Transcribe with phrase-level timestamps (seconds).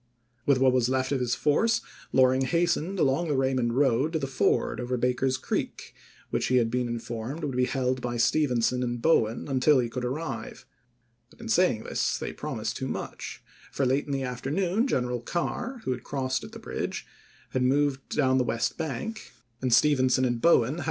[0.47, 1.79] With what was left of his force
[2.11, 5.93] Loring hastened along the Raymond road to the ford over Baker's Creek,
[6.31, 9.89] which he had been informed would be held by Stevenson and Bo wen until he
[9.89, 10.65] could arrive;
[11.29, 15.81] but, in saying this, they promised too much, for, late in the afternoon, Greneral Carr,
[15.83, 17.05] who had crossed at the bridge,
[17.53, 19.31] moved down the west bank
[19.61, 20.77] and Stevenson and Bowen had 192 ABRAHAM LINCOLN chap.
[20.77, 20.79] vii.